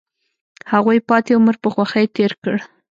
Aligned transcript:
هغوی 0.71 0.99
پاتې 1.09 1.31
عمر 1.37 1.55
په 1.63 1.69
خوښۍ 1.73 2.05
تیر 2.15 2.31
کړ. 2.43 2.55